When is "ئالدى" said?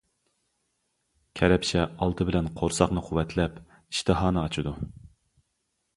1.85-2.27